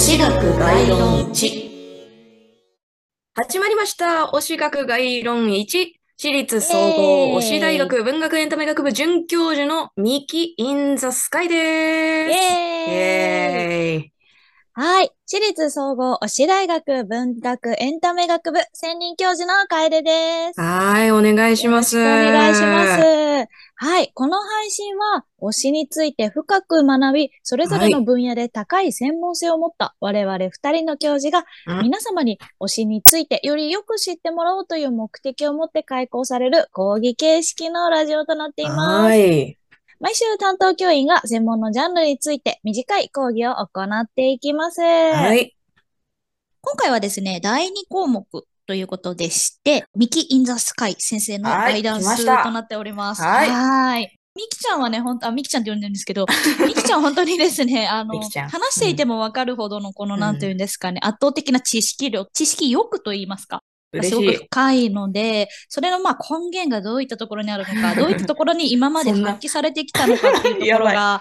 [0.00, 1.70] 概論1。
[3.34, 4.30] 始まりました。
[4.32, 5.92] 推し学概論1。
[6.16, 11.60] 私立総合推し大学文学エンタメ学部准教授のミキ・イン・ザ・スカイイです。
[11.60, 11.64] イ
[12.92, 14.12] エーイ。
[14.80, 15.10] はい。
[15.26, 20.60] 私立総合推し大学文学エンタメ学部専任教授の楓です。
[20.60, 21.98] はい、お願いします。
[21.98, 23.48] お願いします。
[23.74, 24.12] はい。
[24.14, 39.06] この配信は推しについて深く学び、それぞれの分野で高い専門性を持った我々二人の教授がうん皆様に推しについてよりよく知ってもらおうという目的を持って開講される講義形式のラジオとなっています。
[39.06, 39.57] はい。
[40.00, 44.80] 毎週担当教員が専門のジャンルについて短い講義を行っていきます。
[44.80, 45.56] はい。
[46.60, 48.24] 今回はですね、第2項目
[48.66, 53.22] ということでして、ミキ・イン・ザ・スカイ先生のはいガイダンスとなっております。
[53.22, 56.24] はいはいミキちゃんはね、ほんと、あ、ミキちゃんって呼んでるんですけど、
[56.64, 63.64] ミキちゃん本当にですね、あの話していてもわかるほどのこの、うんなんていうんですかね、圧倒的な知識量、知識欲と言いますか。
[64.02, 64.32] すごく。
[64.32, 71.20] 深いので、それのまあ根源がどういったところにあるのか、 どういったところに今まで発揮されてきたのかっていうところ やが、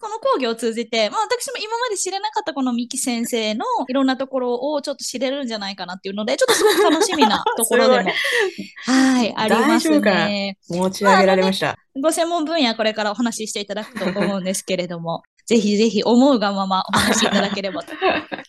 [0.00, 8.10] この講義を通じて、まあ私も今まで知れなかったこの三木先生のいろんなところをちょっと知れるんじゃないかなっていうので、ちょっとすごく楽しみなところでも、
[8.86, 10.58] はい、ありますね。
[10.68, 11.76] 持ち上げられました。
[12.00, 17.92] ご専門分野これからお話ししていただくと思うんですけれども、ぜひぜひ思うがままお話しいただければと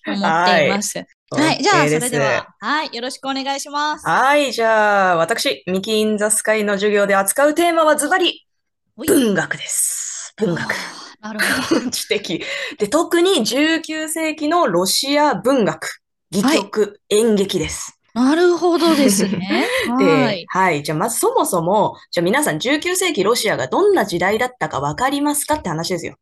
[0.08, 1.06] 思っています。
[1.30, 4.08] はい、じゃあそれでは、はい、よろしくお願いします。
[4.08, 8.47] はい、じゃあ、私、ミキ・イン・ザ・スカイの授業で扱うテーマはズバリ、
[8.95, 10.33] 文学です。
[10.38, 10.73] 文学。
[11.20, 11.92] なるほど。
[11.92, 12.43] 知的。
[12.77, 15.99] で、特に19世紀のロシア文学、
[16.33, 17.99] 戯曲、演劇です。
[18.14, 19.67] なるほどですね。
[19.99, 20.45] で はい。
[20.48, 20.82] はい。
[20.83, 26.15] じゃあ、まずそもそも、じゃあ皆さん19世紀ロシアがどんな時代だったかわかりますかって話ですよ。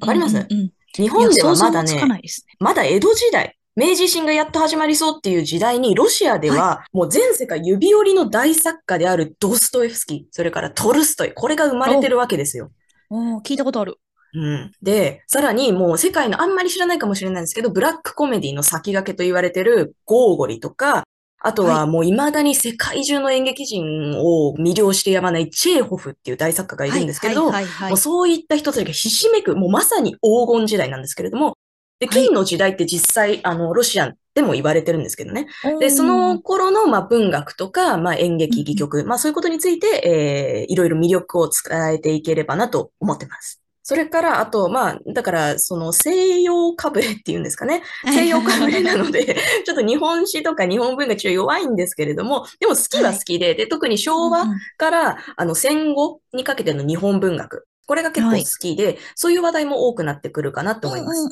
[0.00, 0.36] わかります？
[0.36, 2.20] うんうんうん日本ではまだね。
[2.58, 12.70] まだ江戸時代、明治維新がやっと始まりそうっていう時代に、ロシアではもう全世界指折りの大作家であるドストエフスキー、それからトルストイ、これが生まれてるわけですよ。
[13.08, 13.96] おー聞いたことある。
[14.34, 14.72] うん。
[14.82, 21.04] で、さらにもう世界のあんまり知らないかもしれないんですけど、ブラックコメディの先駆けと言われてるゴーゴリとか、
[21.44, 27.58] あとはもう未だに世界中の演劇人を魅了してやまないチェーホフっていう大作家がいるんですけど、も
[27.92, 31.56] うそういった人たちがひしめく、もうまさに黄金時代なんですけれども、
[32.02, 35.46] で、はい金の時代って実際、あの、ロシアでも言われてるんですけどね。
[35.78, 43.60] で、そおのー頃の、まあ、文学とか、まあ、演劇、うん戯曲、まあ、そういうことについて、えーいろいろ魅力を伝えていければなと思ってます。
[43.84, 47.82] それから、あと、まあ、だから、その西洋かぶれっていうんですかね。
[48.06, 49.36] 西洋かぶれなので、
[49.66, 54.46] ちょっと日本史とか日本文学ちょっと弱いんですけれども、でも好きは好きで、で、特に昭和
[54.76, 57.66] から、あの、戦後にかけての日本文学。
[57.86, 61.28] これが結構好きで、そういう話題も多くなってくるかなと思います。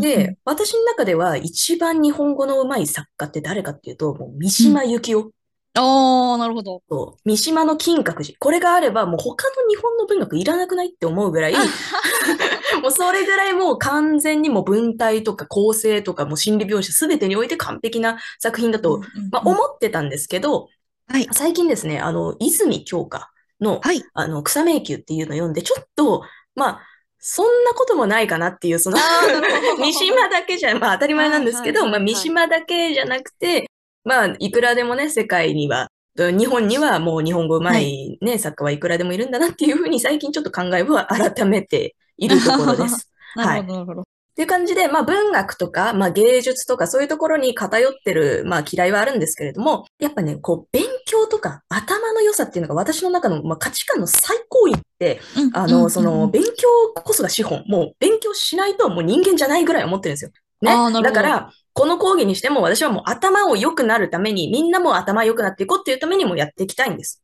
[0.00, 5.30] で、私の中では一番日本語の上手い作家って誰かっていうと、もう三島由紀夫
[5.78, 6.82] おー、なるほど。
[6.88, 8.36] と三島の金閣寺。
[8.40, 11.54] これがあればもう他の日本の文学いらなくないって思うぐらい、
[12.82, 20.68] もうそれぐらいもう完全にもう文体とか構成とかもう心理描写すべてにおいて完璧な作品だと、まあ、思ってたんですけど、
[21.06, 21.28] はい。
[21.30, 23.30] 最近ですね、あの、泉鏡花
[23.60, 24.02] の、はい。
[24.14, 26.22] あの、草迷宮っていうのを読んで、ちょっと、
[26.54, 26.86] まあ、
[27.18, 28.96] そんなこともないかなっていう、その、
[29.78, 33.70] 三島だけじゃ、まあ当たり前なんですけど、まあはいはいはいはい三島だけじゃなくて、
[34.04, 43.10] まあいくらでもね、世界には、日本にはもう日本語上手いね、作家はいくらでもいるんだなっていうふうに最近ちょっと考えを改めているところです。
[43.36, 44.00] なるほど、なるほど。
[44.00, 44.04] っ
[44.34, 57.64] ていう感じで、まあ文学とか、まあ芸術とかそういうところに偏ってる、まあ嫌いはあるんですけれども、やっぱね、こう勉強とか頭の良さっていうのが私の中の、まあ、価値観の最高位って、うんあの、うんその、勉強こそが資本。
[57.66, 60.30] もう、勉強しないともう人間じゃないぐらい思ってるんですよ。
[60.62, 61.02] ね。
[61.02, 67.22] だから、この講義にしても私はもう頭を良くなるために、みんなも頭良くなっていこうっていうためにもやっていきたいんです。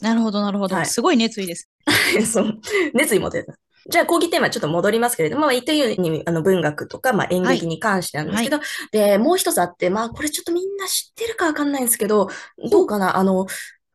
[0.00, 0.76] なるほど、なるほど。
[0.76, 1.68] はいすごい熱意です。
[2.30, 2.60] そう。
[2.94, 3.46] 熱意持ってる。
[3.90, 8.60] じゃあ、講義テーマちょっと戻りますけれども、まあ、言ったように、あの、文学とか、まあ、演劇に関してなんですけど、
[8.92, 12.28] で、もう一つあって、まあ、これちょっとみんな知ってるかわかんないんですけど、
[12.70, 13.46] どうかな、あの、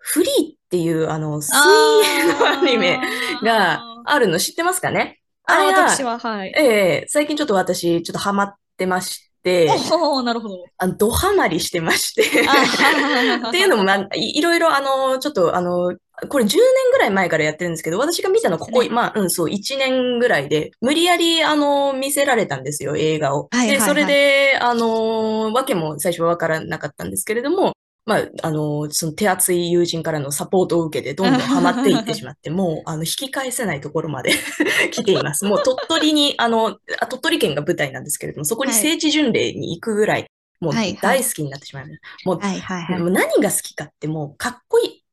[0.05, 2.99] フリーっていう、あの、水泳のアニメ
[3.41, 5.21] があるの知ってますかね？
[5.45, 6.53] あー、れが私は、はい。
[6.57, 10.65] ええ最近ちょっと私、ちょっとハマってまして、おー、なるほど。
[10.77, 12.45] あの、ドハマりしてまして。
[12.47, 15.95] あ っていうのも、まあ、いいろいろ、あの、ちょっと、あの、
[16.29, 16.57] これ10年
[16.91, 23.49] ぐらい前からやってるんですけど、私が見たのここ、ねまあ、うん、そう、1年ぐらいで、無理やり、あの、見せられたんですよ、映画を。
[23.51, 27.73] で、はいはいはいそれで、あの、わけも最初はわからなかったんですけれども、
[28.05, 34.33] まあ、あの、その手厚い友人からのサポートを受けて、どんどんハマっていってしまって、もう、あの、引き返せないところまで
[34.91, 35.45] 来ています。
[35.45, 40.25] もう鳥取に、あの、あ鳥取県が舞台なんですけれども、そこにはい聖地巡礼に行くぐらい、
[40.59, 42.29] もうはいはい大好きになってしまいました。
[42.29, 42.99] もう、はいはいはい。
[42.99, 45.03] もう何が好きかって、もう、かっこいい。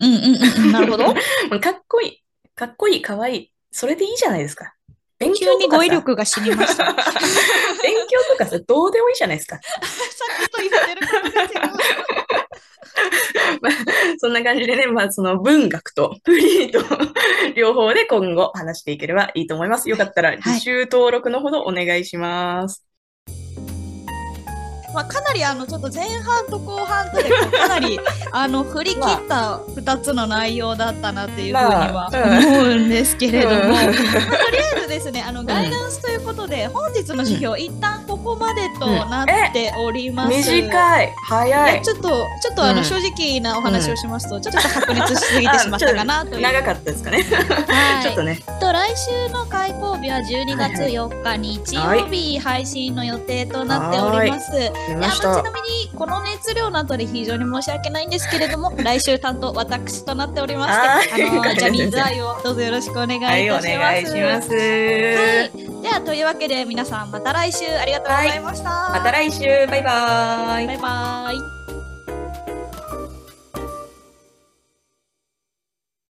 [0.00, 0.72] うんうんうんうん。
[0.72, 1.04] なるほど。
[1.14, 1.14] も
[1.52, 2.22] うかっこいい。
[2.56, 3.52] かっこいい、かわいい。
[3.70, 4.74] それでいいじゃないですか。
[5.18, 6.84] 勉強急に語彙力が死にました。
[6.84, 6.94] さ っ
[7.82, 9.58] 勉強とかさ、どうでもいいじゃないですか。
[9.58, 12.23] きと言ってることですよ。
[13.64, 13.72] まあ、
[14.18, 16.80] そんな感じでね、まあ、その文学とフリーと
[17.56, 19.88] 両方で今後話していければいいと思います。
[19.88, 22.93] よかったら、履修登録のほどお願いします。
[24.94, 27.98] まあ、かなりあのちょっと前半と後半とでかなり
[28.30, 40.36] あの振り切った2つの内容だったなっていうふうには思うんですけれども、うんまあとりあえずですねあのガイダンスということで、本日の指標、一旦ここまでとなっております。
[40.36, 41.76] 短い、い早い。
[41.76, 42.08] やちょっと
[42.42, 46.42] ちょっとあの、うん正直なお話をしますと、ちょっと白熱しすぎてしまったかなという。
[46.42, 47.22] 長かったですかね。
[47.22, 48.38] はいちょっとね。
[48.60, 54.50] と来週の開講日は12月4日日曜日配信の予定となっております。
[54.52, 55.42] 出であのちましたな。
[55.42, 64.10] みにこの熱量の後で非常に申し訳ないんですけれども 来週担当私となっておりましてはいあのジャニーズ愛をどうぞよろしくお願いいたはい、します。
[64.10, 64.24] お願い。
[64.24, 68.70] はい、ではというわけで皆さんまた来週ありがとうございました。
[68.90, 71.63] また来週、バイバーイバイバイ。